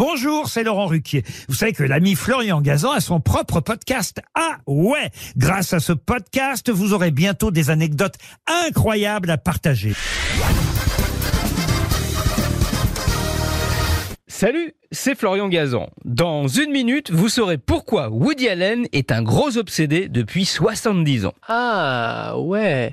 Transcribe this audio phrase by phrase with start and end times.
[0.00, 1.24] Bonjour, c'est Laurent Ruquier.
[1.46, 4.22] Vous savez que l'ami Florian Gazan a son propre podcast.
[4.34, 8.14] Ah ouais Grâce à ce podcast, vous aurez bientôt des anecdotes
[8.46, 9.92] incroyables à partager.
[14.26, 15.90] Salut, c'est Florian Gazan.
[16.06, 21.34] Dans une minute, vous saurez pourquoi Woody Allen est un gros obsédé depuis 70 ans.
[21.46, 22.90] Ah ouais.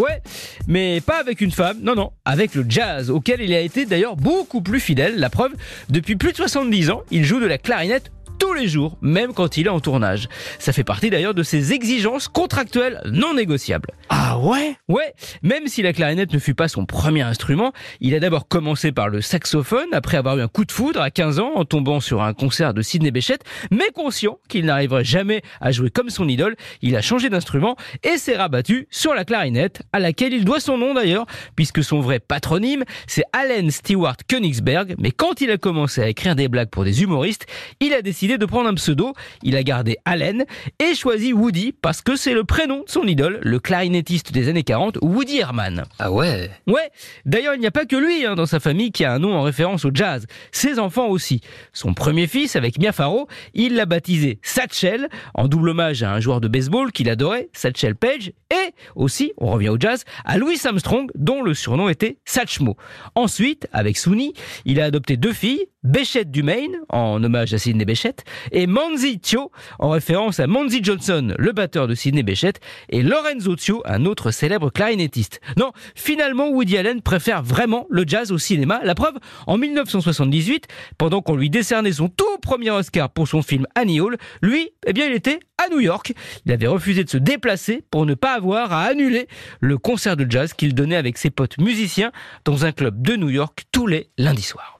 [0.00, 0.22] Ouais,
[0.66, 4.16] mais pas avec une femme, non, non, avec le jazz, auquel il a été d'ailleurs
[4.16, 5.18] beaucoup plus fidèle.
[5.18, 5.52] La preuve,
[5.90, 9.56] depuis plus de 70 ans, il joue de la clarinette tous les jours, même quand
[9.58, 10.28] il est en tournage.
[10.58, 13.90] Ça fait partie d'ailleurs de ses exigences contractuelles non négociables.
[14.08, 14.76] Ah ouais?
[14.88, 18.90] Ouais, même si la clarinette ne fut pas son premier instrument, il a d'abord commencé
[18.92, 22.00] par le saxophone après avoir eu un coup de foudre à 15 ans en tombant
[22.00, 23.38] sur un concert de Sidney Bechet,
[23.70, 28.16] mais conscient qu'il n'arriverait jamais à jouer comme son idole, il a changé d'instrument et
[28.16, 32.20] s'est rabattu sur la clarinette, à laquelle il doit son nom d'ailleurs, puisque son vrai
[32.20, 36.84] patronyme, c'est Allen Stewart Königsberg, mais quand il a commencé à écrire des blagues pour
[36.84, 37.46] des humoristes,
[37.80, 40.44] il a décidé de prendre un pseudo, il a gardé Allen
[40.78, 44.62] et choisi Woody parce que c'est le prénom de son idole, le clarinettiste des années
[44.62, 45.84] 40, Woody Herman.
[45.98, 46.50] Ah ouais.
[46.66, 46.90] Ouais,
[47.24, 49.34] d'ailleurs il n'y a pas que lui hein, dans sa famille qui a un nom
[49.34, 51.40] en référence au jazz, ses enfants aussi.
[51.72, 56.20] Son premier fils avec Mia Farrow, il l'a baptisé Satchel, en double hommage à un
[56.20, 60.58] joueur de baseball qu'il adorait, Satchel Page, et aussi, on revient au jazz, à Louis
[60.64, 62.76] Armstrong dont le surnom était Satchmo.
[63.14, 67.86] Ensuite, avec Souni, il a adopté deux filles, Béchette du Maine, en hommage à Sidney
[67.86, 73.02] Béchette, et Manzi Tio, en référence à Manzi Johnson, le batteur de Sidney Béchette, et
[73.02, 75.40] Lorenzo Tio, un autre célèbre clarinettiste.
[75.56, 78.80] Non, finalement, Woody Allen préfère vraiment le jazz au cinéma.
[78.84, 79.14] La preuve,
[79.46, 80.66] en 1978,
[80.98, 84.92] pendant qu'on lui décernait son tout premier Oscar pour son film Annie Hall, lui, eh
[84.92, 86.12] bien, il était à New York.
[86.44, 89.28] Il avait refusé de se déplacer pour ne pas avoir à annuler
[89.60, 92.12] le concert de jazz qu'il donnait avec ses potes musiciens
[92.44, 94.79] dans un club de New York tous les lundis soirs.